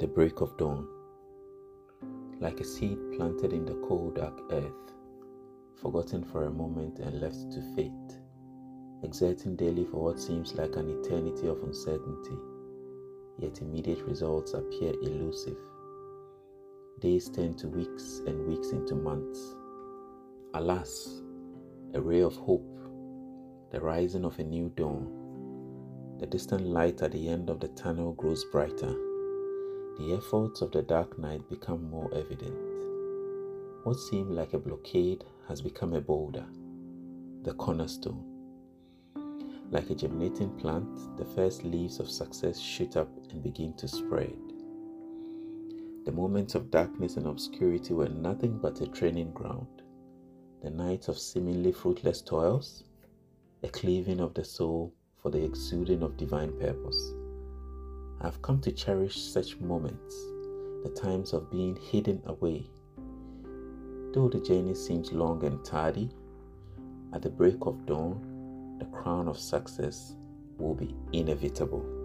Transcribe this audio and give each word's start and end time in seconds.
the 0.00 0.06
break 0.06 0.40
of 0.40 0.56
dawn. 0.56 0.88
Like 2.40 2.58
a 2.60 2.64
seed 2.64 2.96
planted 3.18 3.52
in 3.52 3.66
the 3.66 3.74
cold, 3.86 4.16
dark 4.16 4.40
earth, 4.50 4.94
forgotten 5.76 6.24
for 6.24 6.44
a 6.44 6.50
moment 6.50 7.00
and 7.00 7.20
left 7.20 7.52
to 7.52 7.60
fate, 7.76 8.18
exerting 9.02 9.56
daily 9.56 9.84
for 9.84 10.02
what 10.02 10.18
seems 10.18 10.54
like 10.54 10.76
an 10.76 10.88
eternity 10.88 11.48
of 11.48 11.62
uncertainty, 11.62 12.34
yet 13.36 13.60
immediate 13.60 14.00
results 14.06 14.54
appear 14.54 14.94
elusive. 15.02 15.58
Days 17.00 17.28
turn 17.28 17.52
to 17.56 17.68
weeks 17.68 18.22
and 18.26 18.46
weeks 18.46 18.70
into 18.70 18.94
months. 18.94 19.54
Alas, 20.54 21.20
a 21.92 22.00
ray 22.00 22.22
of 22.22 22.36
hope, 22.36 22.80
the 23.70 23.78
rising 23.78 24.24
of 24.24 24.38
a 24.38 24.44
new 24.44 24.72
dawn. 24.76 26.16
The 26.20 26.26
distant 26.26 26.64
light 26.64 27.02
at 27.02 27.12
the 27.12 27.28
end 27.28 27.50
of 27.50 27.60
the 27.60 27.68
tunnel 27.68 28.14
grows 28.14 28.46
brighter 28.46 28.96
the 30.00 30.14
efforts 30.14 30.62
of 30.62 30.72
the 30.72 30.80
dark 30.80 31.18
night 31.18 31.46
become 31.50 31.90
more 31.90 32.08
evident. 32.14 32.56
What 33.84 33.98
seemed 33.98 34.30
like 34.30 34.54
a 34.54 34.58
blockade 34.58 35.24
has 35.46 35.60
become 35.60 35.92
a 35.92 36.00
boulder, 36.00 36.46
the 37.42 37.52
cornerstone. 37.52 38.24
Like 39.70 39.90
a 39.90 39.94
germinating 39.94 40.56
plant, 40.56 41.18
the 41.18 41.26
first 41.26 41.64
leaves 41.64 42.00
of 42.00 42.10
success 42.10 42.58
shoot 42.58 42.96
up 42.96 43.10
and 43.30 43.42
begin 43.42 43.74
to 43.74 43.86
spread. 43.86 44.38
The 46.06 46.12
moments 46.12 46.54
of 46.54 46.70
darkness 46.70 47.18
and 47.18 47.26
obscurity 47.26 47.92
were 47.92 48.08
nothing 48.08 48.56
but 48.56 48.80
a 48.80 48.86
training 48.86 49.32
ground. 49.32 49.82
The 50.62 50.70
nights 50.70 51.08
of 51.08 51.18
seemingly 51.18 51.72
fruitless 51.72 52.22
toils, 52.22 52.84
a 53.62 53.68
cleaving 53.68 54.20
of 54.20 54.32
the 54.32 54.44
soul 54.44 54.94
for 55.20 55.30
the 55.30 55.44
exuding 55.44 56.02
of 56.02 56.16
divine 56.16 56.58
purpose. 56.58 57.12
I've 58.22 58.42
come 58.42 58.60
to 58.60 58.72
cherish 58.72 59.18
such 59.18 59.58
moments, 59.60 60.14
the 60.84 60.92
times 60.94 61.32
of 61.32 61.50
being 61.50 61.76
hidden 61.76 62.20
away. 62.26 62.68
Though 64.12 64.28
the 64.28 64.40
journey 64.40 64.74
seems 64.74 65.10
long 65.12 65.42
and 65.44 65.64
tardy, 65.64 66.10
at 67.14 67.22
the 67.22 67.30
break 67.30 67.56
of 67.62 67.86
dawn, 67.86 68.76
the 68.78 68.84
crown 68.86 69.26
of 69.26 69.38
success 69.38 70.16
will 70.58 70.74
be 70.74 70.94
inevitable. 71.12 71.99